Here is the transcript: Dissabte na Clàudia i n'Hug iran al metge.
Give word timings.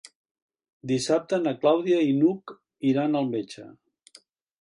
Dissabte 0.91 1.37
na 1.43 1.53
Clàudia 1.65 1.99
i 2.11 2.15
n'Hug 2.21 2.53
iran 2.93 3.21
al 3.21 3.29
metge. 3.35 3.67